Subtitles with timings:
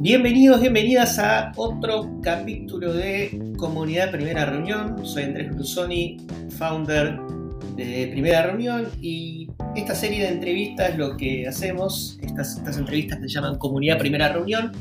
[0.00, 5.04] Bienvenidos, bienvenidas a otro capítulo de Comunidad Primera Reunión.
[5.06, 6.16] Soy Andrés Brusoni,
[6.58, 7.18] founder
[7.76, 13.58] de Primera Reunión y esta serie de entrevistas lo que hacemos, estas entrevistas se llaman
[13.58, 14.72] Comunidad Primera Reunión.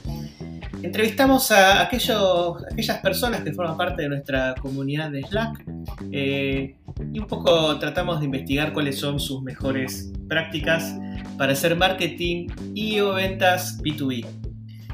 [0.82, 5.66] Entrevistamos a aquellas personas que forman parte de nuestra comunidad de Slack
[6.12, 6.76] eh,
[7.14, 10.94] y un poco tratamos de investigar cuáles son sus mejores prácticas
[11.38, 14.26] para hacer marketing y o ventas B2B.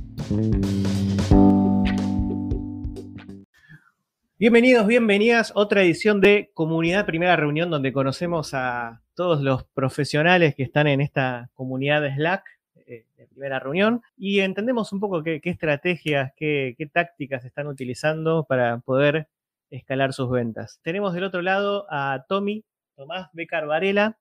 [4.38, 5.54] Bienvenidos, bienvenidas.
[5.56, 11.00] Otra edición de Comunidad Primera Reunión, donde conocemos a todos los profesionales que están en
[11.00, 12.44] esta comunidad de Slack
[12.92, 18.80] eh, de Primera Reunión y entendemos un poco qué, estrategias, qué, tácticas están utilizando para
[18.80, 19.28] poder
[19.70, 20.80] escalar sus ventas.
[20.84, 24.18] Tenemos del otro lado a Tommy, Tomás Becar Varela.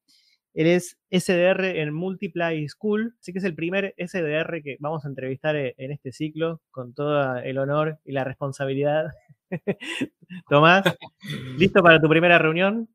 [0.54, 5.08] Él es SDR en Multiply School, así que es el primer SDR que vamos a
[5.08, 9.10] entrevistar en este ciclo con todo el honor y la responsabilidad
[10.48, 10.84] Tomás,
[11.56, 12.88] ¿listo para tu primera reunión?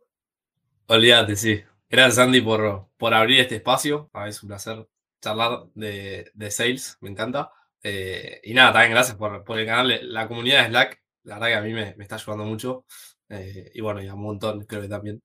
[0.87, 1.61] Olvídate, sí.
[1.89, 4.09] Gracias, Andy, por, por abrir este espacio.
[4.13, 4.87] Ah, es un placer
[5.25, 7.51] charlar de, sales, me encanta.
[7.81, 9.99] Eh, y nada, también gracias por, el canal.
[10.03, 12.85] La comunidad de Slack, la verdad que a mí me, está ayudando mucho.
[13.29, 15.21] Eh, y bueno, y a un montón, creo que también.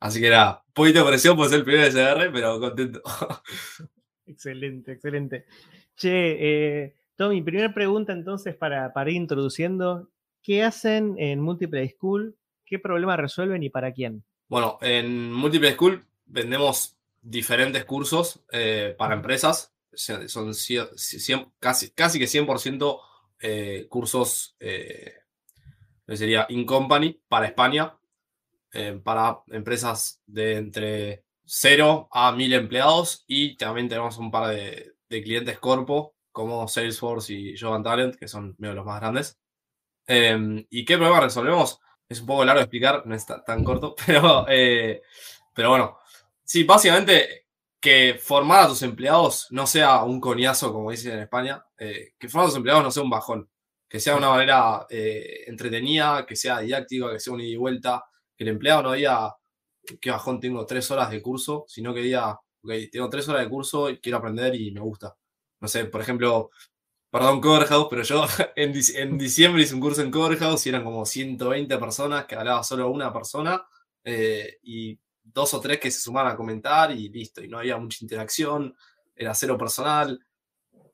[0.00, 3.02] Así que era un poquito de presión por ser el primer SR, pero contento.
[4.26, 5.44] excelente, excelente.
[5.94, 10.10] Che, eh, Tommy, primera pregunta entonces para, para ir introduciendo.
[10.42, 12.36] ¿Qué hacen en Multiple School?
[12.66, 14.24] ¿Qué problema resuelven y para quién?
[14.48, 16.93] Bueno, en Multiple School vendemos
[17.24, 19.72] diferentes cursos eh, para empresas.
[19.92, 20.52] Son
[21.58, 23.00] casi, casi que 100%
[23.40, 25.14] eh, cursos, eh,
[26.08, 27.96] sería in company para España,
[29.04, 35.60] para empresas de entre 0 a 1000 empleados y también tenemos un par de, clientes
[35.60, 39.38] corpo como Salesforce y Jovan Talent, que son medio los más grandes.
[40.08, 41.78] Em, ¿Y qué problema resolvemos?
[42.08, 45.02] Es un poco largo de explicar, no es tan corto, pero, eh,
[45.54, 45.98] pero bueno,
[46.44, 47.46] sí, básicamente
[47.80, 52.28] que formar a tus empleados no sea un coñazo, como dicen en España, eh, que
[52.28, 53.50] formar a tus empleados no sea un bajón,
[53.88, 58.04] que sea una manera eh, entretenida, que sea didáctica, que sea un ida y vuelta,
[58.36, 59.36] que el empleado no diga,
[60.00, 63.50] qué bajón, tengo tres horas de curso, sino que diga, ok, tengo tres horas de
[63.50, 65.14] curso y quiero aprender y me gusta.
[65.60, 66.50] No sé, por ejemplo,
[67.10, 68.24] perdón, Coverhouse, pero yo
[68.56, 68.72] en,
[69.18, 73.12] diciembre hice un curso en Coverhouse y eran como 120 personas que hablaba solo una
[73.12, 73.64] persona
[74.04, 77.76] eh, y dos o tres que se sumaban a comentar y listo, y no había
[77.78, 78.76] mucha interacción,
[79.16, 80.24] era cero personal.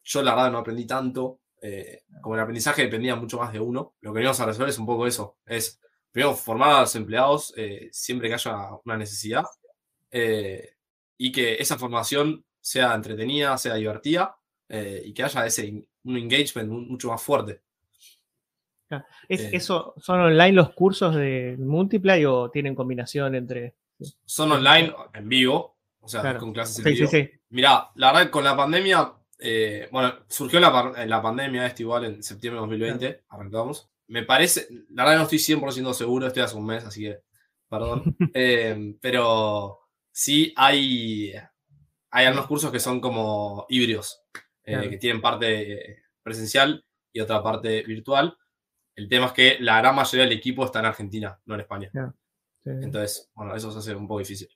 [0.03, 3.95] Yo la verdad no aprendí tanto, eh, como el aprendizaje dependía mucho más de uno.
[4.01, 5.81] Lo que venimos a resolver es un poco eso, es
[6.11, 9.45] primero formar a los empleados eh, siempre que haya una necesidad
[11.17, 14.37] y que esa formación sea entretenida, sea divertida
[14.69, 17.61] y que haya ese un engagement mucho más fuerte.
[19.29, 19.51] ¿Es, eh.
[19.53, 23.75] eso, ¿Son online los cursos de Multiply o tienen combinación entre...?
[24.25, 27.09] Son online, en vivo, o sea, con clases en vivo.
[27.09, 27.31] Sí, sí.
[27.51, 32.23] Mirá, la verdad, con la pandemia, eh, bueno, surgió la, la pandemia, este igual en
[32.23, 33.91] septiembre de 2020, arrancamos.
[34.09, 37.21] Me parece, la verdad no estoy 100% seguro, estoy hace un mes, así que,
[37.69, 38.17] perdón.
[38.35, 39.81] Eh, pero
[40.13, 41.33] sí hay,
[42.11, 44.23] hay algunos cursos que son como híbridos.
[44.65, 48.37] Eh, que tienen parte presencial y otra parte virtual.
[48.95, 51.91] El tema es que la gran mayoría del equipo está en Argentina, no en España.
[52.65, 54.49] Entonces, bueno, eso se hace un poco difícil.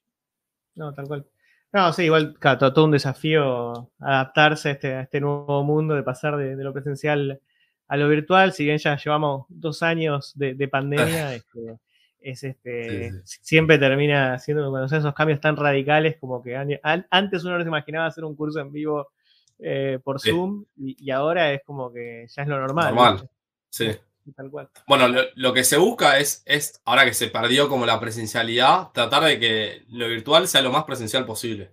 [0.75, 1.27] No, tal cual.
[1.73, 6.55] No, sí, igual todo un desafío adaptarse a este, este nuevo mundo, de pasar de,
[6.57, 7.41] lo presencial
[7.89, 8.53] a lo virtual.
[8.53, 11.79] Si bien ya llevamos dos años de, pandemia, este,
[12.21, 16.57] es este, siempre termina siendo cuando esos cambios tan radicales como que
[17.11, 19.09] antes uno no se imaginaba hacer un curso en vivo
[19.59, 22.95] eh, por Zoom y, ahora es como que ya es lo normal.
[22.95, 23.31] Normal,
[23.69, 23.91] sí.
[24.87, 29.25] Bueno, lo, que se busca es, es, ahora que se perdió como la presencialidad, tratar
[29.25, 31.73] de que lo virtual sea lo más presencial posible.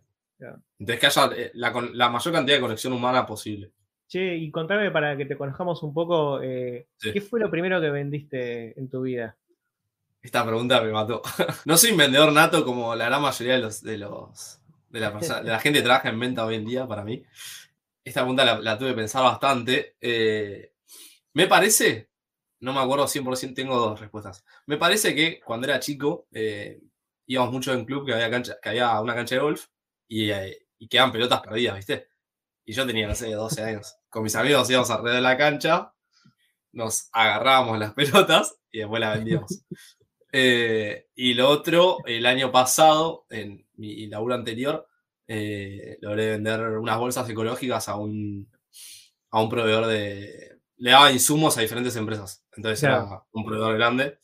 [0.80, 3.72] Entonces que haya eh, la, mayor cantidad de conexión humana posible.
[4.08, 7.90] Che, y contame para que te conozcamos un poco, eh, ¿qué fue lo primero que
[7.90, 9.38] vendiste en tu vida?
[10.22, 11.22] Esta pregunta me mató.
[11.66, 14.60] no soy un vendedor nato como la gran mayoría de los, de los
[14.90, 17.24] de la, de la gente que trabaja en venta hoy en día para mí
[18.04, 19.96] esta pregunta la, tuve que pensar bastante.
[20.02, 20.74] Eh,
[21.34, 22.10] me parece
[22.62, 24.46] no me acuerdo 100%, tengo dos respuestas.
[24.68, 26.80] Me parece que cuando era chico eh,
[27.26, 29.68] íbamos mucho en club que había, cancha, que había una cancha de golf
[30.08, 32.08] y, eh, quedaban pelotas perdidas, ¿viste?
[32.66, 33.96] Y yo tenía, no sé, 12 años.
[34.10, 35.94] Con mis amigos íbamos alrededor de la cancha,
[36.72, 39.64] nos agarrábamos las pelotas y después las vendíamos.
[40.32, 44.88] Eh, y lo otro, el año pasado, en mi laburo anterior,
[45.28, 48.50] eh, logré vender unas bolsas ecológicas a un,
[49.32, 50.60] a un proveedor de...
[50.78, 52.41] Le daba insumos a diferentes empresas.
[52.56, 54.20] Entonces era un proveedor grande.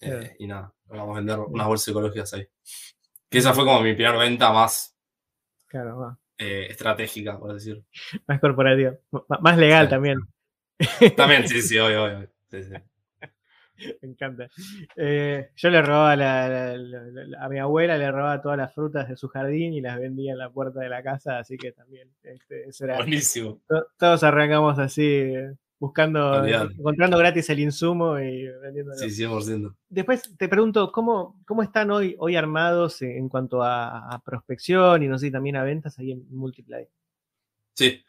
[0.00, 2.46] Eh, y nada, vamos a vender unas bolsas ecológicas ahí.
[3.28, 4.96] Que esa fue como mi primera venta más
[6.38, 7.82] eh, estratégica, por decir.
[8.26, 8.94] Más corporativa.
[9.40, 10.18] más legal también.
[11.16, 12.30] También, sí, sí, obvio, obvio.
[12.50, 12.74] Sí, sí.
[14.02, 14.48] Me encanta.
[14.96, 19.74] Eh, yo le robaba a mi abuela, le robaba todas las frutas de su jardín
[19.74, 22.10] y las vendía en la puerta de la casa, así que también.
[22.22, 22.66] Este,
[22.96, 23.60] Buenísimo.
[23.98, 25.34] todos arrancamos así,
[25.80, 28.94] buscando, encontrando gratis el insumo y vendiendo.
[28.94, 29.74] Sí, 100%.
[29.88, 35.18] Después te pregunto, ¿cómo, cómo están hoy, hoy armados en cuanto a, prospección y no
[35.18, 36.86] sé, también a ventas ahí en Multiply?
[37.74, 38.04] Sí.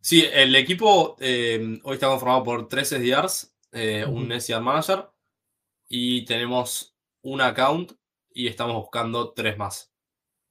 [0.00, 5.08] Sí, el equipo eh, hoy está conformado por tres SDRs, eh, un SDR Manager,
[5.88, 7.90] y tenemos un account
[8.30, 9.92] y estamos buscando tres más.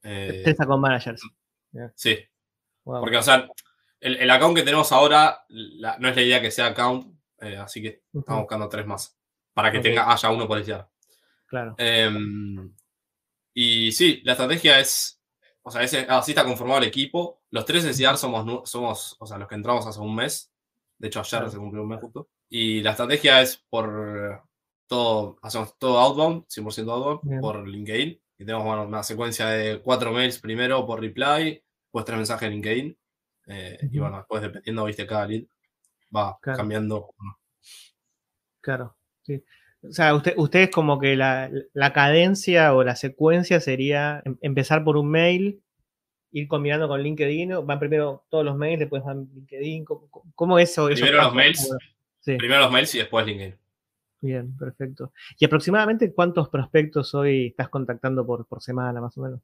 [0.04, 1.22] Eh, tres account managers.
[1.96, 2.18] Sí.
[2.84, 3.48] Porque, o sea,
[4.06, 8.04] el, account que tenemos ahora no es la idea que sea account, eh, así que
[8.14, 9.18] estamos buscando tres más.
[9.54, 10.88] Para que tenga, haya uno por SDR.
[11.48, 11.76] Claro.
[11.78, 12.74] Em,
[13.54, 15.22] y sí, la estrategia es.
[15.64, 17.42] O sea, así está conformado el equipo.
[17.50, 20.52] Los tres SDR somos, somos, o sea, los que entramos hace un mes.
[20.98, 22.30] De hecho, ayer se cumplió un mes justo.
[22.50, 24.44] Y la estrategia es por
[24.88, 28.22] todo, hacemos todo outbound, 100% outbound, por LinkedIn.
[28.38, 32.54] Y tenemos bueno, una secuencia de cuatro mails primero por reply, después tres mensajes en
[32.54, 32.98] LinkedIn.
[33.48, 35.44] Eh, y bueno, después dependiendo, viste, cada lead
[36.16, 37.14] va cambiando.
[38.62, 39.44] Claro, sí.
[39.84, 44.84] O sea, usted, ustedes como que la, la, cadencia o la secuencia sería em, empezar
[44.84, 45.62] por un mail,
[46.32, 49.86] ir combinando con LinkedIn, van primero todos los mails, después van LinkedIn.
[50.34, 50.88] ¿Cómo, es eso?
[50.88, 51.70] Primero los mails,
[52.24, 53.56] primero los mails y después LinkedIn.
[54.22, 55.12] Bien, perfecto.
[55.38, 59.40] ¿Y aproximadamente cuántos prospectos hoy estás contactando por, por semana, más o menos?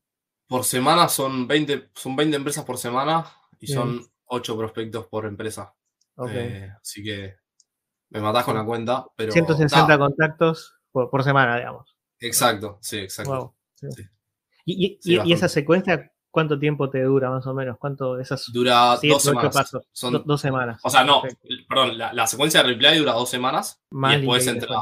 [0.48, 3.26] Por semana son 20, son 20 empresas por semana
[3.62, 5.74] y son 8 prospectos por empresa.
[6.30, 7.36] Eh, así que
[8.10, 9.32] me matás con la cuenta, pero...
[9.32, 11.96] 160 contactos por, semana, digamos.
[12.20, 13.56] Exacto, sí, exacto.
[14.66, 17.78] ¿Y, y, esa secuencia cuánto tiempo te dura más o menos?
[17.80, 19.72] ¿Cuánto esas Dura dos semanas.
[19.92, 20.80] Son, dos semanas.
[20.84, 21.24] O sea, no,
[21.68, 24.78] perdón, la, secuencia de replay dura dos semanas y después entra,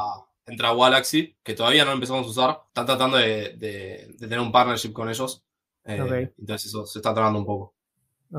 [0.46, 2.62] entra Galaxy, que todavía no empezamos a usar.
[2.68, 5.44] Están tratando de, tener un partnership con ellos.
[5.84, 7.74] Eh, entonces eso se está trabajando un poco.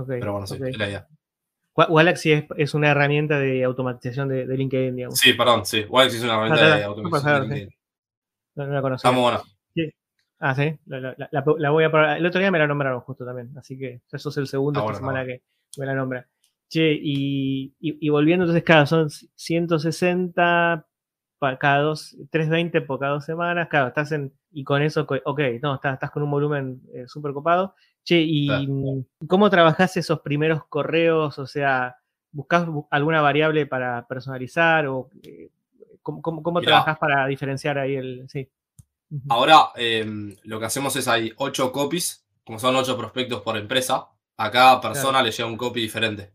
[0.08, 1.08] Pero bueno, sí, es la idea.
[1.76, 5.20] Galaxy es, una herramienta de automatización de, LinkedIn, digamos.
[5.20, 5.86] Sí, perdón, sí.
[5.90, 7.76] Galaxy es una herramienta de automatización de LinkedIn.
[8.56, 9.10] No, la conocía.
[9.10, 9.42] Está muy buena.
[10.44, 12.18] Ah, sí, la, voy a probar.
[12.18, 14.96] El otro día me la nombraron justo también, así que eso es el segundo ah,
[14.96, 15.44] semana que
[15.78, 16.28] me la nombra.
[16.68, 20.04] Che, y, y, volviendo entonces, claro, son 160
[20.74, 20.91] para
[21.60, 25.76] cada dos, 320 por cada dos semanas, claro, estás en, y con eso, ok, no,
[25.76, 27.76] estás, estás con un volumen eh, súper copado.
[28.04, 28.48] Che, ¿y
[29.28, 31.38] cómo trabajás esos primeros correos?
[31.40, 31.98] O sea,
[32.32, 34.88] ¿buscás alguna variable para personalizar?
[34.88, 35.50] ¿O eh,
[36.02, 38.26] cómo, cómo, trabajás para diferenciar ahí el...
[38.30, 38.50] Sí.
[39.30, 44.08] Ahora em, lo que hacemos es hay ocho copies, como son ocho prospectos por empresa,
[44.38, 46.34] a cada persona le llega un copy diferente.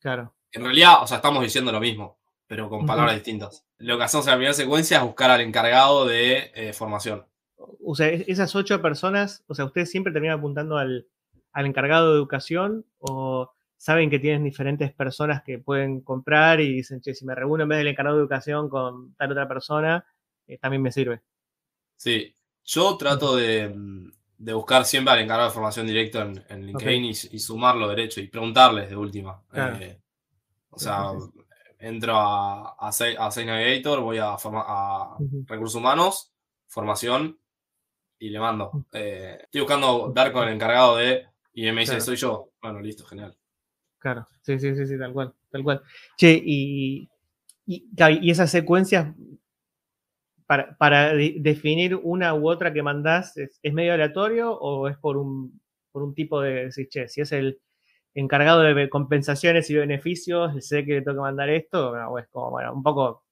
[0.00, 0.34] Claro.
[0.52, 2.19] En realidad, o sea, estamos diciendo lo mismo,
[2.50, 3.64] pero con palabras distintas.
[3.78, 7.24] Lo que hacemos en la primera secuencia es buscar al encargado de eh, formación.
[7.56, 11.06] O sea, esas ocho personas, o sea, ustedes siempre terminan apuntando al,
[11.54, 17.14] encargado de educación o saben que tienen diferentes personas que pueden comprar y dicen, che,
[17.14, 20.04] si me reúno en vez del encargado de educación con tal otra persona,
[20.48, 21.20] eh, también me sirve.
[21.94, 27.14] Sí, yo trato mm, de, buscar siempre al encargado de formación directo en, LinkedIn y,
[27.14, 29.40] sumarlo derecho y preguntarles de última.
[29.54, 30.00] Eh,
[30.70, 31.12] o sea,
[31.80, 36.32] entro a, a, a Navigator, voy a, a recursos humanos,
[36.68, 37.38] formación
[38.18, 38.84] y le mando.
[38.92, 42.50] Eh, estoy buscando dar con el encargado de y me dice, soy yo.
[42.62, 43.36] Bueno, listo, genial.
[43.98, 45.82] Claro, sí, sí, sí, sí, tal cual, tal cual.
[46.16, 47.08] Che, y,
[47.66, 49.14] y, y esas secuencias
[50.78, 55.60] para, definir una u otra que mandás, ¿es, medio aleatorio o es por un,
[55.92, 57.60] por un tipo de decir, che, si es el
[58.14, 62.50] encargado de compensaciones y beneficios, sé que le tengo que mandar esto, o es como,
[62.50, 63.24] bueno, un poco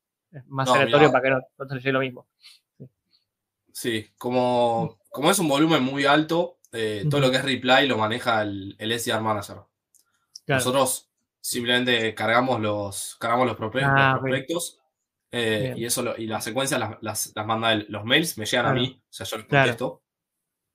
[0.47, 2.26] más aleatorio para que no, no te llegue lo mismo.
[3.73, 7.97] Sí, como, como es un volumen muy alto, eh, todo lo que es reply lo
[7.97, 9.58] maneja el, el SDR Manager.
[10.47, 13.54] Nosotros simplemente cargamos los, cargamos los,
[13.85, 14.80] ah, prospectos
[15.30, 17.75] Eh, y eso y las secuencias las, las, manda.
[17.88, 20.02] Los mails me llegan a mí, o sea, yo les contesto.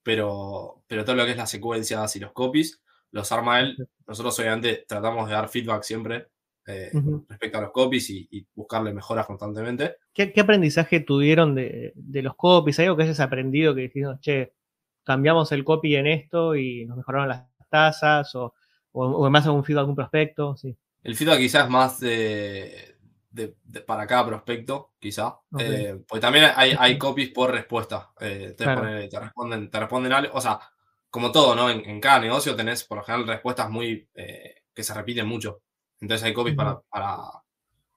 [0.04, 2.83] Pero, pero todo lo que es las secuencias y los copies
[3.14, 3.78] los arma él.
[4.06, 6.28] Nosotros obviamente tratamos de dar feedback siempre
[6.66, 6.92] eh,
[7.30, 9.98] respecto a los copies y, buscarle mejoras constantemente.
[10.14, 12.80] ¿Qué, aprendizaje tuvieron de, los copies?
[12.80, 14.54] ¿Hay algo que hayas aprendido que dijiste, che,
[15.04, 18.34] cambiamos el copy en esto y nos mejoraron las tasas?
[18.36, 18.54] ¿O,
[18.92, 20.58] o, más algún feedback algún prospecto?
[20.58, 20.76] Sí.
[21.04, 23.56] El feedback quizás es más de,
[23.86, 25.38] para cada prospecto, quizá.
[25.60, 28.12] Eh, porque también hay, copies por respuesta.
[28.20, 28.66] Eh, te,
[29.20, 30.34] responden, te responden algo.
[30.34, 30.60] O sea,
[31.14, 31.70] como todo, ¿no?
[31.70, 35.62] En, cada negocio tenés por lo general respuestas muy eh, que se repiten mucho.
[36.02, 37.20] Entonces hay copies para, para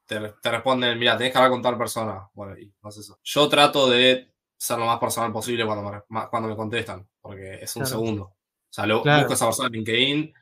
[0.04, 2.28] te, responden, mira, tenés que hablar con tal persona.
[2.34, 3.18] Bueno, y no eso.
[3.24, 7.74] Yo trato de ser lo más personal posible cuando me, cuando me contestan, porque es
[7.76, 8.22] un segundo.
[8.24, 8.34] O
[8.68, 10.34] sea, lo, busco esa persona en LinkedIn.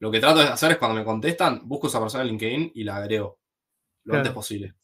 [0.00, 2.82] Lo que trato de hacer es cuando me contestan, busco esa persona en LinkedIn y
[2.82, 3.38] la agrego
[4.02, 4.74] lo antes posible.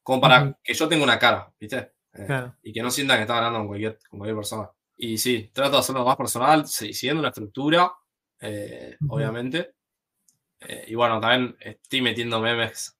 [0.00, 1.94] Como para que yo tenga una cara, ¿viste?
[2.12, 4.70] Eh, y que no sientan que está hablando con cualquier, con cualquier persona.
[5.02, 7.90] Y sí, trato de hacerlo más personal, siguiendo una estructura,
[8.40, 9.72] eh, obviamente.
[10.60, 12.96] Eh, y bueno, también estoy metiendo memes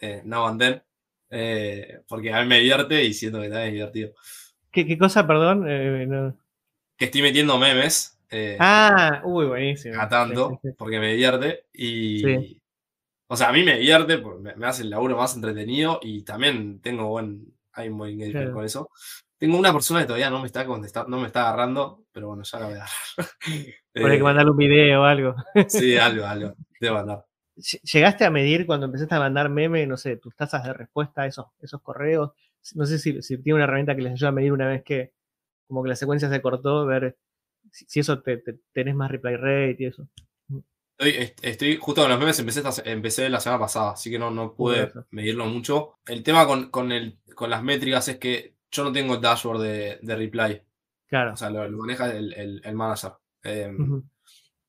[0.00, 0.58] eh, now and
[1.28, 4.14] then, porque a mí me divierte y siento que también es divertido.
[4.70, 5.66] ¿Qué, cosa, perdón?
[6.96, 8.18] Que estoy metiendo memes.
[8.58, 10.00] ah, uy, buenísimo.
[10.00, 11.66] A tanto, porque me divierte.
[11.74, 12.56] Y.
[13.26, 14.22] O sea, a mí me divierte,
[14.56, 17.52] me, hace el laburo más entretenido y también tengo buen.
[17.74, 18.88] Hay un buen engagement con eso.
[19.42, 22.44] Tengo una persona que todavía no me está contestando, no me está agarrando, pero bueno,
[22.44, 22.88] ya la voy a dar.
[23.92, 25.34] Por que eh, mandarle un video o algo.
[25.66, 26.54] sí, algo, algo.
[26.78, 27.26] Debo mandar.
[27.56, 31.26] ¿Llegaste a medir cuando empezaste a mandar meme, no sé, tus tasas de respuesta a
[31.26, 32.30] esos, esos correos?
[32.76, 35.12] No sé si, tiene una herramienta que les ayuda a medir una vez que
[35.66, 37.18] como que la secuencia se cortó, ver
[37.72, 38.40] si, eso te,
[38.72, 40.06] tenés más reply rate y eso.
[40.96, 44.54] Estoy, estoy, justo con los memes empecé, empecé la semana pasada, así que no, no
[44.54, 45.96] pude medirlo mucho.
[46.06, 49.60] El tema con, con, el, con las métricas es que yo no tengo el dashboard
[49.60, 50.62] de, de reply.
[51.06, 51.34] Claro.
[51.34, 53.12] O sea, lo, maneja el, el, manager.
[53.44, 54.02] Em,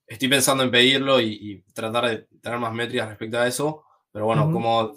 [0.06, 3.86] estoy pensando en pedirlo y, tratar de tener más métricas respecto a eso.
[4.12, 4.94] Pero bueno, como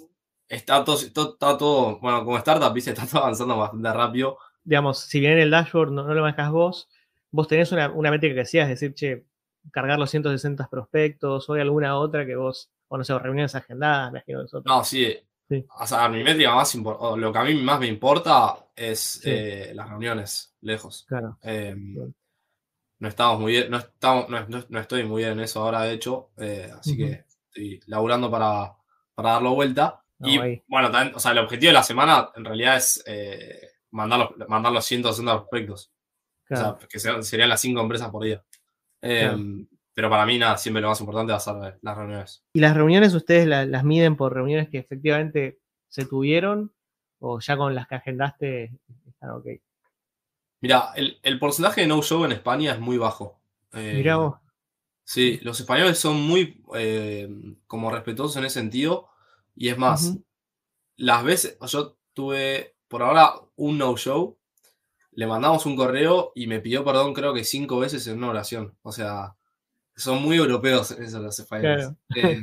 [0.49, 4.39] está todo, está todo, bueno, como startup, está todo avanzando bastante rápido.
[4.65, 6.89] Digamos, si bien el dashboard no, lo manejas vos,
[7.31, 9.27] vos tenés una, una métrica que decías, es decir, che,
[9.71, 14.11] cargar los 160 prospectos o hay alguna otra que vos, o no sé, reuniones agendadas,
[14.11, 15.17] imagino No, sí,
[15.49, 19.89] o sea, mi métrica más lo que a mí más me importa es eh, las
[19.89, 21.05] reuniones lejos.
[21.09, 21.39] Claro.
[21.43, 22.13] Em,
[22.99, 26.31] no estamos muy bien, no, estamos, no, estoy muy bien en eso ahora, de hecho,
[26.39, 28.75] eh, así que estoy laburando para,
[29.15, 30.03] para darlo vuelta.
[30.21, 34.49] y bueno, o sea, el objetivo de la semana en realidad es eh, mandar, los,
[34.49, 35.93] mandar los 160 prospectos.
[36.49, 38.43] O sea, que serían las 5 empresas por día.
[39.03, 42.45] Em, pero para mí, nada, siempre lo más importante es hacer las reuniones.
[42.53, 46.71] ¿Y las reuniones ustedes las miden por reuniones que efectivamente se tuvieron?
[47.19, 48.73] ¿O ya con las que agendaste
[49.09, 49.47] están ok?
[50.61, 53.41] Mira, el, porcentaje de no-show en España es muy bajo.
[53.73, 54.35] Eh, vos.
[55.03, 57.31] Sí, los españoles son muy eh,
[57.67, 59.09] como respetuosos en ese sentido.
[59.55, 60.15] Y es más,
[60.97, 64.37] las veces, yo tuve por ahora un no-show,
[65.13, 68.77] le mandamos un correo y me pidió perdón creo que cinco veces en una oración.
[68.83, 69.35] O sea,
[69.97, 71.91] son muy europeos esos los españoles.
[72.15, 72.43] Eh,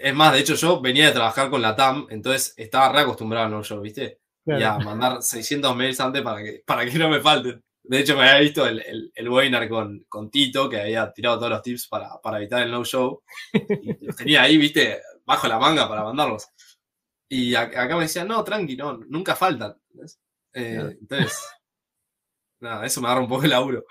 [0.00, 3.62] es más, de hecho, yo venía de trabajar con la TAM, entonces estaba reacostumbrado no
[3.62, 4.20] yo, ¿viste?
[4.46, 7.62] Y a mandar 600 mails antes para que, para que no me falten.
[7.82, 11.50] De hecho, me había visto el, el, webinar con, con, Tito, que había tirado todos
[11.50, 13.22] los tips para, para evitar el no-show.
[13.52, 16.48] Y los tenía ahí, viste, bajo la manga para mandarlos.
[17.28, 19.76] Y acá me decían, no, tranqui, no, nunca faltan.
[20.54, 21.46] Eh, entonces,
[22.60, 23.84] nada, eso me agarra un poco el laburo.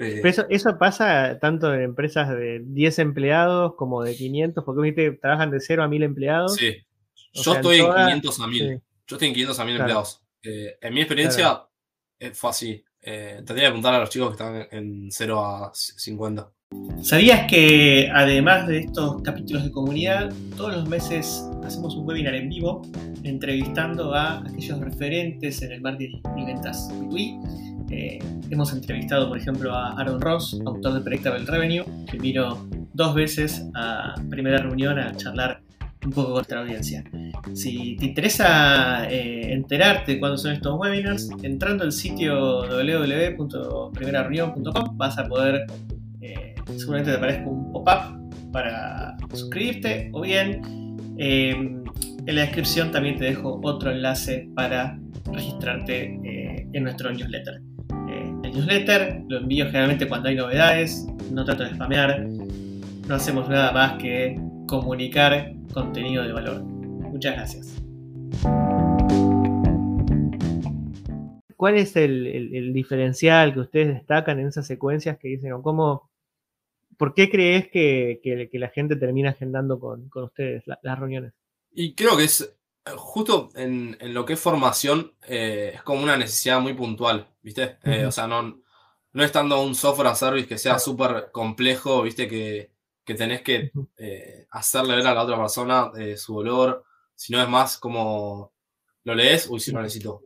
[0.00, 5.50] Eh, eso, pasa tanto en empresas de 10 empleados como de 500, porque viste, trabajan
[5.50, 6.54] de 0 a 1000 empleados.
[6.54, 6.76] Sí.
[7.32, 8.82] Yo estoy en, 500 a 1000.
[9.06, 10.22] Yo estoy en 500 a 1000 empleados.
[10.44, 11.64] Eh, en mi experiencia
[12.20, 12.84] eh, fue así.
[13.02, 16.52] tendría que preguntar a los chicos que están en 0 a 50.
[17.02, 22.48] ¿Sabías que además de estos capítulos de comunidad, todos los meses hacemos un webinar en
[22.50, 22.82] vivo
[23.24, 28.18] entrevistando a aquellos referentes en el marketing y ventas B2B eh,
[28.50, 33.64] hemos entrevistado, por ejemplo, a Aaron Ross, autor de Predictable Revenue, que vino dos veces
[33.74, 35.62] a primera reunión a charlar
[36.04, 37.02] un poco con nuestra audiencia.
[37.54, 45.26] Si te interesa eh, enterarte cuándo son estos webinars, entrando al sitio www.primerareunión.com vas a
[45.26, 45.66] poder,
[46.20, 48.16] eh, seguramente te aparezca un pop-up
[48.52, 50.60] para suscribirte o bien
[51.18, 51.84] en
[52.26, 55.00] la descripción también te dejo otro enlace para
[55.32, 56.20] registrarte
[56.72, 57.60] en nuestro newsletter
[58.50, 64.00] newsletter, lo envío generalmente cuando hay novedades, no trato de spamear, no hacemos nada más
[64.00, 66.62] que comunicar contenido de valor.
[66.62, 67.82] Muchas gracias.
[71.56, 76.08] ¿Cuál es el, diferencial que ustedes destacan en esas secuencias que dicen, cómo,
[76.96, 81.32] por qué crees que, la gente termina agendando con, ustedes las reuniones?
[81.72, 82.57] Y creo que es
[82.96, 87.78] justo en, lo que es formación, eh, es como una necesidad muy puntual, ¿viste?
[87.84, 88.60] Eh, o sea, no,
[89.12, 92.28] no estando un software service que sea súper complejo, ¿viste?
[92.28, 92.72] Que,
[93.16, 98.52] tenés que eh, hacerle ver a la otra persona su dolor, sino es más como
[99.04, 100.24] lo lees, uy, si lo necesito.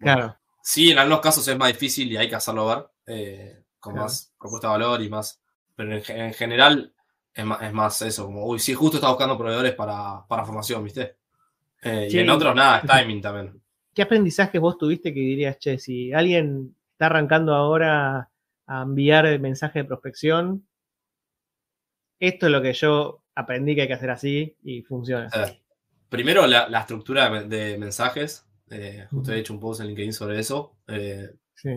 [0.00, 0.36] claro.
[0.60, 4.66] Sí, en algunos casos es más difícil y hay que hacerlo ver con más propuesta
[4.66, 5.40] de valor y más.
[5.76, 6.92] Pero en, general
[7.32, 10.82] es más, es más, eso, como, uy, sí, justo está buscando proveedores para, para formación,
[10.82, 11.18] ¿viste?
[11.82, 13.62] Eh, y en otros nada, es timing también.
[13.94, 18.30] ¿Qué aprendizaje vos tuviste que dirías, che, si alguien está arrancando ahora
[18.66, 20.66] a enviar mensaje de prospección,
[22.20, 25.30] esto es lo que yo aprendí que hay que hacer así y funciona.
[26.08, 28.44] primero, la, estructura de mensajes.
[28.70, 30.76] Eh, justo he hecho un post en LinkedIn sobre eso.
[30.88, 31.70] Eh, sí.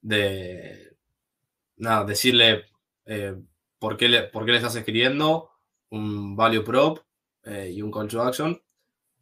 [0.00, 0.96] De
[1.78, 2.66] nada, decirle
[3.78, 5.50] por, qué le, por qué le estás escribiendo,
[5.90, 6.98] un value prop
[7.44, 8.60] y un call to action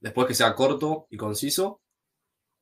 [0.04, 1.80] después que sea corto y conciso.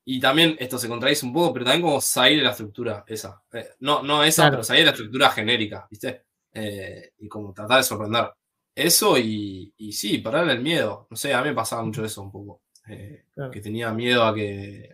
[0.04, 3.42] Y también esto se contradice un poco, pero también como salir de la estructura esa.
[3.52, 6.24] Eh, no, no esa, pero salir de la estructura genérica, ¿viste?
[6.52, 8.30] Eh, y como tratar de sorprender.
[8.74, 11.08] Eso y, y sí, parar el miedo.
[11.10, 12.62] No sé, a mí me pasaba mucho eso un poco.
[12.88, 14.88] Eh, que tenía miedo a que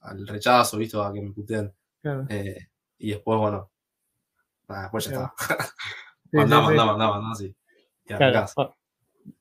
[0.00, 0.98] al rechazo, ¿viste?
[0.98, 1.72] A que me puteen.
[2.98, 3.70] y después, bueno,
[4.68, 5.34] después ya está.
[6.32, 7.54] mandá, mandá, mandá, mandá, sí.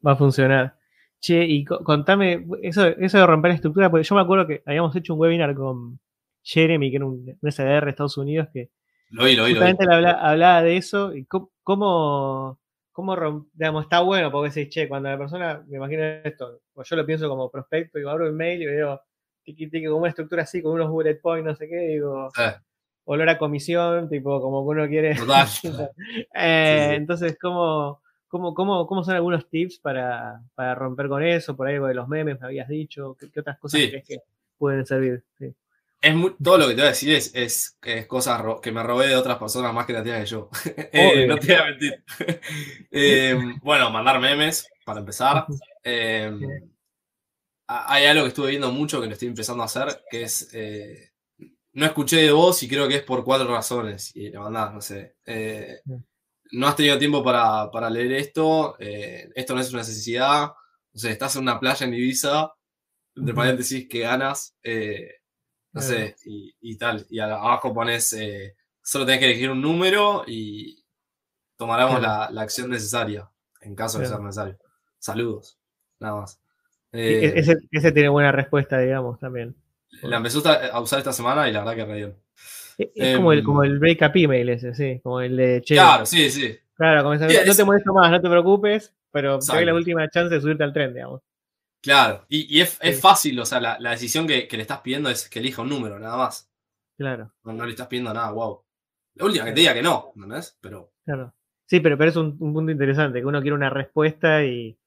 [0.06, 0.78] va a funcionar.
[1.26, 4.96] Che, y contame, eso, eso de romper la estructura, porque yo me acuerdo que habíamos
[4.96, 6.00] hecho un webinar con
[6.44, 8.70] Jeremy, que era un, SDR de Estados Unidos, que
[9.10, 12.60] lo justamente hablaba, de eso, y cómo,
[12.92, 16.96] cómo, digamos, está bueno, porque decís, che, cuando la persona, me imagino esto, pues yo
[16.96, 19.02] lo pienso como prospecto, y abro el mail y veo
[19.44, 22.30] tiki tiki como una estructura así, con unos bullet points, no sé qué, digo,
[23.06, 25.16] olor a comisión, tipo, como que uno quiere.
[26.36, 28.04] eh, Entonces, ¿cómo,
[28.54, 30.42] ¿Cómo, cómo, son algunos tips para,
[30.76, 31.56] romper con eso?
[31.56, 33.16] Por ahí de los memes me habías dicho.
[33.18, 34.18] ¿Qué, otras cosas crees que
[34.58, 35.24] pueden servir?
[36.02, 39.16] Es todo lo que te voy a decir es, es, cosas que me robé de
[39.16, 40.50] otras personas más creativas que yo.
[40.92, 42.04] Eh, no te voy a mentir.
[42.92, 45.46] Em, bueno, mandar memes, para empezar.
[45.82, 46.42] Em,
[47.68, 50.50] hay algo que estuve viendo mucho que lo estoy empezando a hacer, que es.
[50.54, 51.12] Eh,
[51.72, 54.14] no escuché de vos y creo que es por cuatro razones.
[54.14, 55.16] Y le mandás, no sé.
[56.56, 61.12] No has tenido tiempo para, leer esto, eh, esto no es una necesidad, o sea,
[61.12, 62.54] estás en una playa en Ibiza,
[63.14, 65.16] entre paréntesis, que ganas, eh,
[65.74, 70.82] no sé, y, tal, y abajo pones, eh, solo tenés que elegir un número y
[71.58, 74.58] tomaremos la, acción necesaria, en caso de ser necesario.
[74.98, 75.60] Saludos,
[76.00, 76.40] nada más.
[76.94, 79.58] E-, ese, tiene buena respuesta, digamos, también.
[80.04, 82.25] La empezó a usar esta semana y la verdad que re bien.
[82.78, 85.76] Es como, el, como em, el break-up email ese, sí, como el de che.
[85.76, 86.58] Claro, sí, sí.
[86.76, 90.42] Claro, como no te molesto más, no te preocupes, pero te la última chance de
[90.42, 91.22] subirte al tren, digamos.
[91.82, 95.62] Claro, y, es, fácil, o sea, la, decisión que, le estás pidiendo es que elija
[95.62, 96.52] un número, nada más.
[96.98, 97.32] Claro.
[97.44, 98.64] No, le estás pidiendo nada, wow.
[99.14, 100.58] La última que te diga que no, ¿no es?
[100.60, 100.92] Pero.
[101.06, 101.34] Claro.
[101.68, 104.78] Sí, pero, pero es un, punto interesante, que uno quiere una respuesta y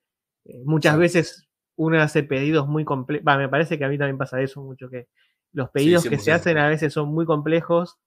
[0.44, 3.24] eh, muchas veces uno hace pedidos muy complejos.
[3.24, 5.06] me parece que a mí también pasa eso mucho, que
[5.52, 7.98] los pedidos que se hacen a veces son muy complejos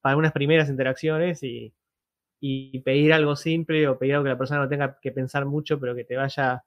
[0.00, 1.74] para unas primeras interacciones y,
[2.84, 5.94] pedir algo simple o pedir algo que la persona no tenga que pensar mucho, pero
[5.94, 6.64] que te vaya,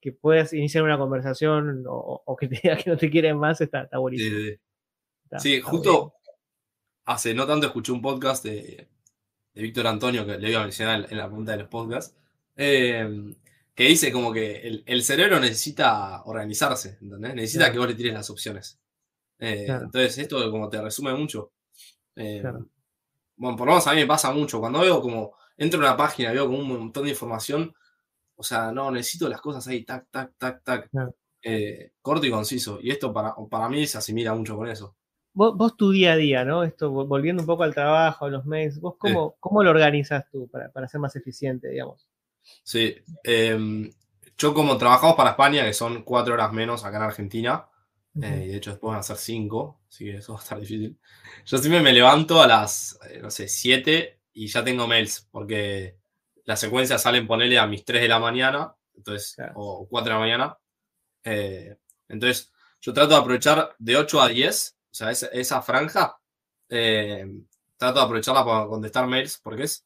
[0.00, 3.82] que puedas iniciar una conversación o, que te diga que no te quieren más, está,
[3.82, 4.38] está buenísimo.
[5.38, 6.14] Sí, justo
[7.08, 8.88] hace no tanto escuché un podcast de,
[9.54, 12.14] Víctor Antonio, que le iba a mencionar en la punta de los podcasts,
[12.54, 13.34] em,
[13.74, 17.34] que dice como que el, cerebro necesita organizarse, ¿entendés?
[17.34, 18.78] Necesita que vos le tires las opciones.
[19.38, 21.52] Eh, entonces, esto como te resume mucho.
[22.16, 22.42] Eh,
[23.36, 24.60] bueno, por lo menos a mí me pasa mucho.
[24.60, 27.74] Cuando veo como, entro en una página, veo como un montón de información,
[28.34, 30.90] o sea, no, necesito las cosas ahí, tac, tac, tac, tac.
[31.42, 32.78] Eh, corto y conciso.
[32.82, 34.96] Y esto para, para mí se asimila mucho con eso.
[35.32, 36.64] Vos, tu día a día, ¿no?
[36.64, 40.48] Esto, volviendo un poco al trabajo, a los mails, ¿vos cómo, cómo lo organizas tú
[40.48, 42.08] para, para, ser más eficiente, digamos?
[42.64, 43.88] Sí, em,
[44.36, 47.68] yo como trabajamos para España, que son cuatro horas menos acá en Argentina,
[48.22, 50.60] eh, y de hecho después van a ser 5, así que eso va a estar
[50.60, 50.98] difícil.
[51.44, 55.96] Yo siempre me levanto a las, eh, no sé, 7 y ya tengo mails, porque
[56.44, 60.20] las secuencias salen ponerle a mis 3 de la mañana, entonces, o 4 de la
[60.20, 60.58] mañana.
[61.24, 61.76] Eh,
[62.08, 66.18] entonces, yo trato de aprovechar de 8 a 10, o sea, esa, franja,
[66.68, 69.84] trato de aprovecharla para contestar mails, porque es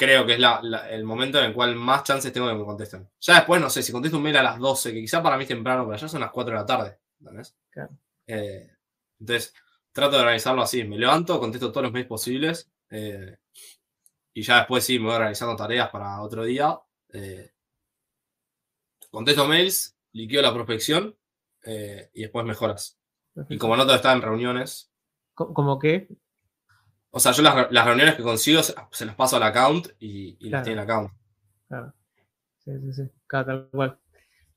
[0.00, 0.40] creo que es
[0.90, 3.06] el momento en el cual más chances tengo de que me contesten.
[3.20, 5.42] Ya después, no sé, si contesto un mail a las 12, que quizá para mí
[5.42, 6.98] es temprano, pero ya son las 4 de la tarde.
[7.20, 7.56] ¿Entendés?
[8.26, 8.70] Eh,
[9.18, 9.54] entonces,
[9.92, 10.84] trato de organizarlo así.
[10.84, 12.70] Me levanto, contesto todos los mails posibles.
[12.90, 13.36] Eh,
[14.34, 16.78] y ya después sí, me voy organizando tareas para otro día.
[17.12, 17.52] Eh,
[19.10, 21.16] contesto mails, liquido la prospección
[21.62, 22.98] y después mejoras.
[23.48, 24.90] Y como no todo está en reuniones.
[25.34, 26.08] ¿Cómo qué?
[27.10, 30.80] O sea, yo las, reuniones que consigo se, las paso al account y, las tiene
[30.80, 31.12] el account.
[31.68, 31.92] Claro.
[32.58, 33.10] Sí, sí, sí.
[33.26, 33.98] Cada tal cual.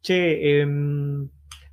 [0.01, 0.67] Che, eh,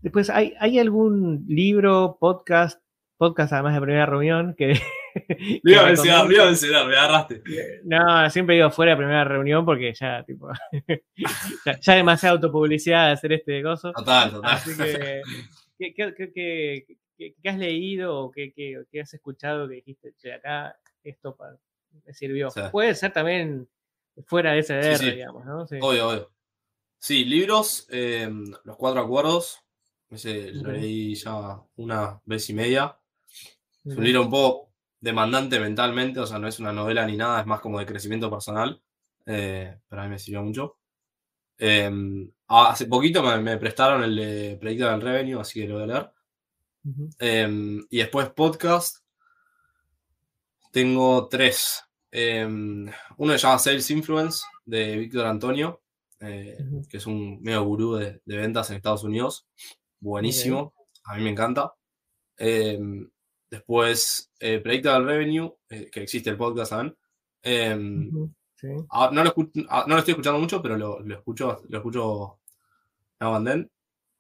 [0.03, 2.81] Después, ¿hay, ¿hay algún libro, podcast,
[3.19, 4.81] podcast además de primera reunión que...
[5.65, 7.43] Me iba a mencionar, me iba a mencionar, me agarraste.
[7.83, 10.49] No, siempre digo fuera de primera reunión porque ya, tipo,
[11.83, 13.91] ya, demasiada autopublicidad de hacer este gozo.
[13.91, 14.53] Total, total.
[14.53, 15.23] Así que,
[15.77, 16.87] ¿qué, qué,
[17.19, 18.53] qué, has leído o qué,
[19.03, 21.37] has escuchado que dijiste, che, acá esto
[22.07, 22.51] me sirvió?
[22.71, 23.69] Puede ser también
[24.27, 25.63] fuera de ese sí, digamos, ¿no?
[25.63, 26.31] Obvio, obvio.
[27.01, 28.31] Sí, libros, eh,
[28.63, 29.61] Los Cuatro Acuerdos,
[30.11, 32.99] ese lo leí ya una vez y media.
[33.85, 37.41] Es un libro un poco demandante mentalmente, o sea, no es una novela ni nada,
[37.41, 38.83] es más como de crecimiento personal.
[39.27, 40.79] Eh, pero a mí me sirvió mucho.
[41.57, 46.11] Em, hace poquito me, prestaron el de del Revenue, así que lo voy a leer.
[47.19, 48.99] Em, y después podcast.
[50.73, 51.85] Tengo tres.
[52.11, 55.83] Em, uno se llama Sales Influence de Víctor Antonio,
[56.21, 59.47] eh, que es un medio gurú de, ventas en Estados Unidos
[60.01, 61.75] buenísimo, a mí me encanta.
[62.37, 63.09] Em,
[63.51, 66.97] después, eh, Predictable Revenue, eh, que existe el podcast también.
[67.43, 68.33] Em,
[68.91, 69.35] ah, no, lo
[69.69, 72.41] ah, no, lo estoy escuchando mucho, pero lo, lo escucho, lo escucho
[73.21, 73.71] now and then.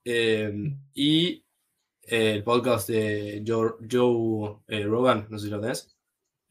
[0.04, 1.44] Em, y
[2.02, 5.96] eh, el podcast de Joe, Joe eh, Rogan, no sé si lo tenés,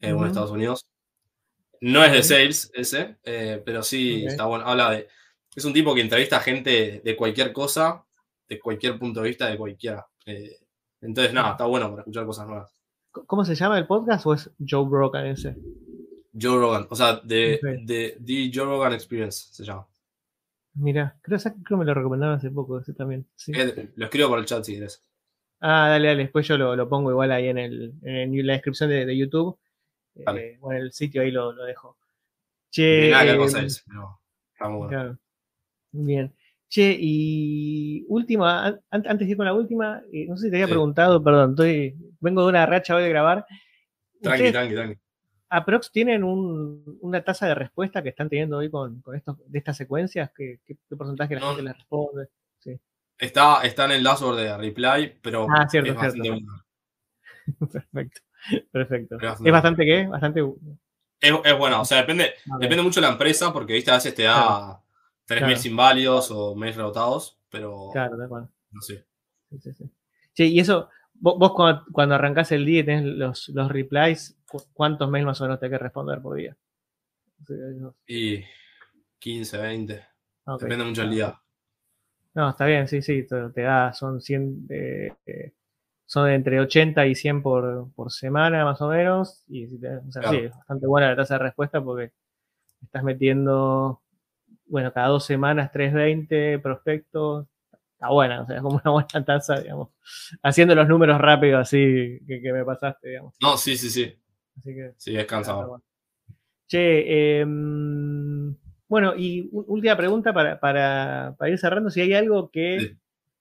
[0.00, 0.86] en Estados Unidos.
[1.80, 3.16] No es de sales ese,
[3.64, 4.66] pero sí está bueno.
[4.66, 5.08] Habla de.
[5.54, 8.04] Es un tipo que entrevista a gente de cualquier cosa
[8.50, 10.04] de cualquier punto de vista de cualquiera.
[10.26, 10.56] Eh,
[11.00, 12.74] entonces, nada, está bueno para escuchar cosas nuevas.
[13.12, 15.56] ¿Cómo se llama el podcast o es Joe Rogan ese?
[16.38, 19.86] Joe Rogan, o sea, de, The Joe Rogan Experience se llama.
[20.74, 23.26] Mira, creo, que me lo recomendaron hace poco ese también.
[23.48, 25.02] Eh, lo escribo por el chat si quieres.
[25.60, 29.16] Ah, dale, dale, después yo lo, pongo igual ahí en, el, en la descripción de,
[29.16, 29.58] YouTube.
[30.14, 31.98] Eh, o en el sitio ahí lo, dejo.
[32.70, 34.20] Che, nada que cosa es, pero
[34.52, 34.90] está muy bueno.
[34.90, 35.18] Claro.
[35.92, 36.34] Bien.
[36.70, 40.68] Che, y última, antes de ir con la última, eh, no sé si te había
[40.68, 43.44] preguntado, perdón, estoy, vengo de una racha hoy de grabar.
[44.22, 45.00] Tranqui, tranqui, tranqui.
[45.48, 49.76] ¿Aprox tienen una tasa de respuesta que están teniendo hoy con, con estos, de estas
[49.76, 50.30] secuencias?
[50.36, 52.28] ¿Qué, qué, porcentaje la gente les responde?
[53.18, 56.30] Está, está en el dashboard de reply, pero ah, cierto, es bastante
[57.72, 58.20] perfecto,
[58.70, 59.16] perfecto.
[59.18, 60.06] ¿Es bastante qué?
[60.06, 60.40] Bastante...
[61.20, 63.90] Es, es bueno, o sea, depende, depende mucho de la empresa, porque ¿viste?
[63.90, 64.80] a veces te da...
[65.30, 67.90] Tres mails inválidos o mails rebotados, pero.
[67.92, 68.48] Claro, de acuerdo.
[68.72, 69.06] No sé.
[69.48, 69.90] Sí, sí,
[70.34, 70.52] sí.
[70.52, 74.36] y eso, vos, cuando, cuando, arrancás el día y tenés los, los replies,
[74.72, 76.56] ¿cuántos mails más o menos tenés que responder por día?
[78.08, 78.42] Y
[79.20, 80.04] 15, 20.
[80.58, 81.40] Depende mucho del día.
[82.34, 85.52] No, está bien, sí, sí, te, da, son 100, eh,
[86.06, 90.38] son entre 80 y 100 por, por semana más o menos, y o sea, sí,
[90.38, 92.10] es bastante buena la tasa de respuesta porque
[92.82, 94.02] estás metiendo
[94.70, 97.46] bueno, cada dos semanas 320 prospectos,
[97.92, 99.90] está buena, o sea, es como una buena tasa, digamos,
[100.42, 103.34] haciendo los números rápidos así que, me pasaste, digamos.
[103.42, 104.16] No, sí, sí, sí.
[104.56, 105.82] Así que, sí, es cansado.
[106.66, 108.56] Che, em,
[108.88, 112.96] bueno, y última pregunta para, para, ir cerrando, si hay algo que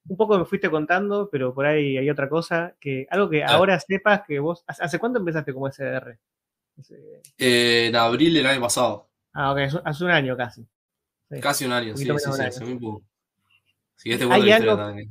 [0.08, 3.80] un poco me fuiste contando, pero por ahí hay otra cosa, que algo que ahora
[3.80, 6.18] sepas que vos, ¿hace cuánto empezaste como SDR?
[7.38, 9.10] Eh, en abril del año pasado.
[9.34, 10.68] Ah, ok, hace un año casi.
[11.42, 13.04] Casi un año, sí, sí, sí, hace muy poco.
[13.96, 15.10] Si querés te cuento la historia también,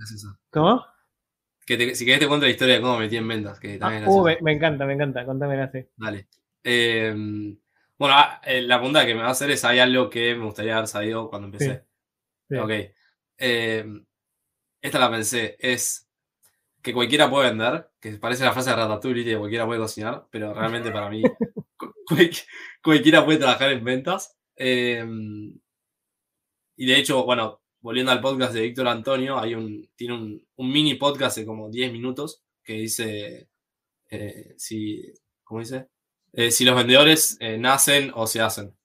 [0.50, 0.86] ¿Cómo?
[1.64, 4.10] Que si querés te cuento la historia de cómo metí en ventas, que también ah,
[4.10, 5.86] uh, me, encanta, me encanta, contame así.
[5.96, 6.26] Dale.
[6.64, 7.56] Em,
[7.98, 10.46] bueno, ah, eh, la pregunta que me va a hacer es, ¿hay algo que me
[10.46, 11.84] gustaría haber sabido cuando empecé?
[12.58, 12.70] Ok.
[13.36, 14.04] Em,
[14.80, 16.08] esta la pensé, es
[16.80, 20.54] que cualquiera puede vender, que parece la frase de Ratatouille que cualquiera puede cocinar, pero
[20.54, 21.22] realmente para mí
[22.82, 24.36] cualquiera puede trabajar en ventas.
[24.56, 25.04] Eh,
[26.80, 30.94] y de hecho, bueno, volviendo al podcast de Víctor Antonio, hay un, tiene un, mini
[30.94, 33.48] podcast de como 10 minutos que dice,
[34.08, 35.02] eh, si,
[35.42, 35.88] ¿cómo dice?
[36.32, 38.76] Eh, si los vendedores eh, nacen o se hacen.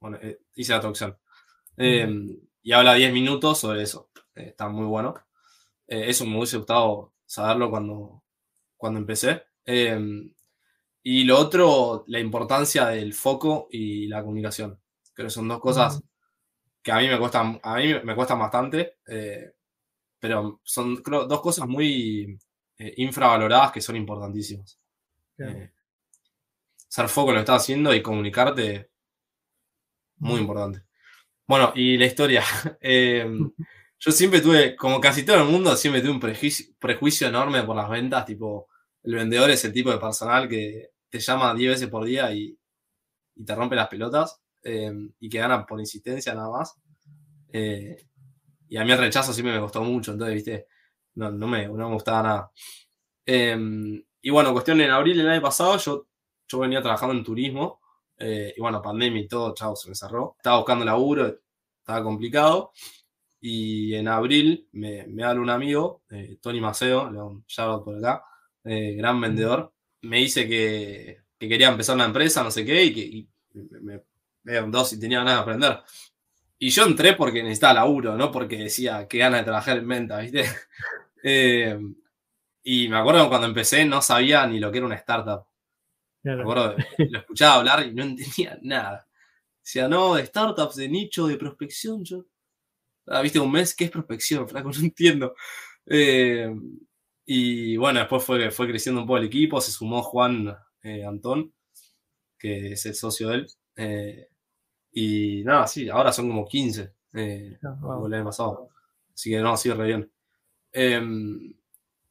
[0.00, 0.18] bueno,
[0.56, 1.16] hice la traducción.
[1.76, 4.10] y habla 10 minutos sobre eso.
[4.34, 5.14] está muy bueno.
[5.86, 8.24] eso me hubiese gustado saberlo cuando,
[8.76, 9.44] cuando empecé.
[11.04, 14.80] y lo otro, la importancia del foco y la comunicación.
[15.14, 16.02] Creo que son dos cosas
[16.82, 19.52] que a mí me cuestan, a mí me cuestan bastante, eh,
[20.18, 22.38] pero son dos cosas muy
[22.78, 24.78] eh, infravaloradas que son importantísimas.
[25.38, 25.70] Eh,
[26.88, 28.90] ser foco en lo que estás haciendo y comunicarte,
[30.16, 30.84] muy importante.
[31.46, 32.42] Bueno, y la historia.
[33.98, 36.20] yo siempre tuve, como casi todo el mundo, siempre tuve un
[36.78, 38.68] prejuicio, enorme por las ventas, tipo,
[39.04, 42.56] el vendedor es el tipo de personal que te llama 10 veces por día y,
[43.36, 44.41] y te rompe las pelotas.
[44.64, 46.74] Em, y que ganan por insistencia nada más.
[47.52, 48.06] Eh,
[48.68, 50.66] y a mí el rechazo siempre me costó mucho, entonces, viste,
[51.14, 52.52] no, no, me, no me gustaba nada.
[53.26, 56.06] Em, y bueno, cuestión en abril del año pasado, yo,
[56.48, 57.80] yo venía trabajando en turismo,
[58.18, 60.36] eh, y bueno, pandemia y todo, chao, se me cerró.
[60.38, 61.38] Estaba buscando laburo,
[61.80, 62.72] estaba complicado.
[63.40, 68.24] Y en abril me, me habla un amigo, eh, Tony Maceo, un shout por acá,
[68.64, 69.72] gran vendedor.
[70.02, 73.28] Me dice que, que, quería empezar una empresa, no sé qué, y que
[73.80, 74.00] me,
[74.44, 75.80] un dos y tenía ganas de aprender.
[76.58, 80.18] Y yo entré porque necesitaba laburo, no porque decía que ganas de trabajar en venta,
[80.18, 80.44] ¿viste?
[81.24, 81.78] Eh,
[82.64, 85.46] y me acuerdo cuando empecé no sabía ni lo que era una startup.
[86.24, 89.08] Me acuerdo, lo escuchaba hablar y no entendía nada.
[89.62, 92.04] Decía, no, de startups, de nicho, de prospección.
[92.04, 92.26] Yo,
[93.06, 94.48] ah, viste, un mes, ¿qué es prospección?
[94.48, 95.34] Flaco, no entiendo.
[95.86, 96.52] Eh,
[97.26, 101.52] y bueno, después fue, fue creciendo un poco el equipo, se sumó Juan eh, Antón,
[102.38, 104.28] que es el socio de él.
[104.92, 106.92] Y nada, sí, ahora son como 15.
[107.14, 108.68] Eh, el año pasado.
[109.14, 110.10] Así que no, sigue re bien.
[110.72, 111.54] Em,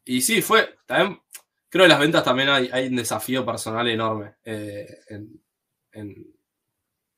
[0.05, 0.77] y sí, fue.
[0.85, 1.19] También,
[1.69, 4.35] creo que en las ventas también hay, hay un desafío personal enorme.
[4.43, 6.35] Eh, en,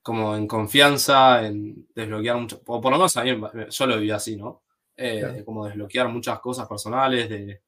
[0.02, 2.62] como en confianza, en desbloquear mucho.
[2.65, 3.32] O por lo menos a mí,
[3.69, 4.63] yo lo viví así, ¿no?
[4.95, 7.62] Eh, como desbloquear muchas cosas personales, de,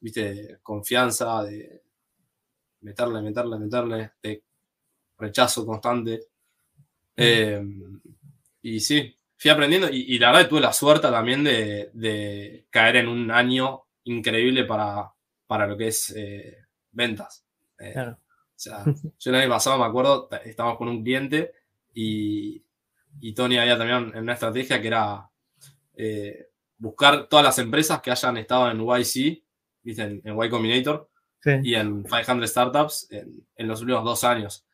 [0.00, 1.82] viste, confianza, de
[2.80, 4.42] meterle, meterle, meterle, de
[5.18, 6.29] rechazo constante.
[7.22, 8.00] Em,
[8.62, 13.30] y sí, fui aprendiendo y, la verdad tuve la suerte también de, caer en un
[13.30, 15.12] año increíble para,
[15.46, 17.44] para lo que es eh, ventas.
[17.78, 18.16] Eh, o
[18.54, 18.84] sea,
[19.18, 21.52] yo el año pasado me acuerdo, estábamos con un cliente
[21.94, 22.62] y,
[23.20, 25.30] y Tony había también una estrategia que era
[25.94, 29.42] eh, buscar todas las empresas que hayan estado en YC,
[29.84, 31.10] En, en Y Combinator
[31.62, 34.64] y en 500 Startups en, en, los últimos dos años.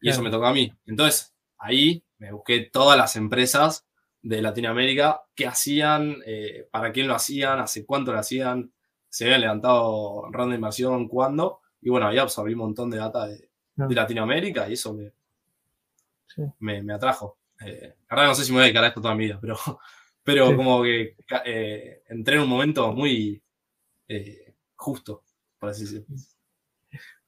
[0.00, 0.72] Y eso me tocó a mí.
[0.86, 3.86] Entonces, ahí me busqué todas las empresas
[4.22, 8.72] de Latinoamérica, qué hacían, eh, para quién lo hacían, hace cuánto lo hacían,
[9.08, 13.26] se habían levantado ronda de inversión, cuándo, y bueno, ahí absorbí un montón de data
[13.26, 17.38] de, Latinoamérica y eso me, me, atrajo.
[17.64, 19.56] Eh, ahora no sé si me voy a dedicar a esto toda mi vida, pero,
[20.24, 23.40] pero como que eh, entré en un momento muy
[24.08, 25.22] eh, justo,
[25.60, 26.06] por así decirlo.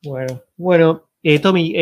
[0.02, 1.08] Bueno, bueno,
[1.40, 1.72] Tommy,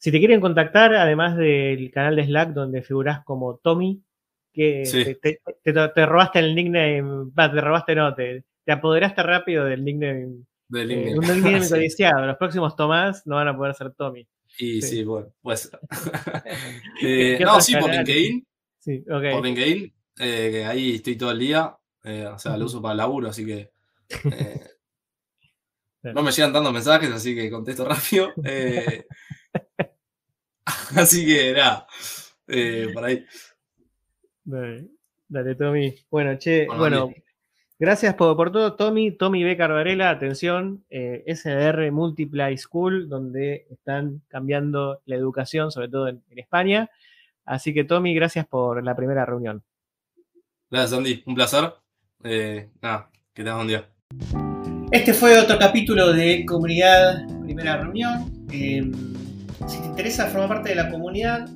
[0.00, 4.02] si te quieren contactar, además del canal de Slack donde figuras como Tommy,
[4.50, 4.82] que
[5.62, 10.44] te, robaste el nickname, te robaste no, te, apoderaste rápido del nickname.
[10.68, 12.24] Del eh, un nickname codiciado.
[12.24, 14.26] Los próximos Tomás no van a poder ser Tommy.
[14.58, 15.70] Y sí, bueno, pues.
[17.02, 18.46] eh, no, sí, por LinkedIn.
[18.78, 19.32] Sí, okay.
[19.32, 21.76] Por LinkedIn, eh, que ahí estoy todo el día.
[22.04, 23.70] Eh, o sea, lo uso para el laburo, así que.
[26.04, 28.32] no me llegan tantos mensajes, así que contesto rápido.
[30.96, 31.86] Así que nada,
[32.48, 33.24] eh, por ahí.
[35.28, 35.94] Dale, Tommy.
[36.10, 37.12] Bueno, che, bueno,
[37.78, 39.12] gracias por, todo, Tommy.
[39.12, 39.56] Tommy B.
[39.56, 46.90] Carvarela, atención, eh, SDR Multiply School, donde están cambiando la educación, sobre todo en, España.
[47.44, 49.62] Así que, Tommy, gracias por la primera reunión.
[50.70, 51.22] Gracias, Andy.
[51.26, 51.72] Un placer.
[52.24, 53.88] Eh, nada, que tengas un día.
[54.90, 58.46] Este fue otro capítulo de Comunidad Primera Reunión.
[58.50, 58.92] Em,
[59.66, 61.48] si te interesa formar parte de la comunidad,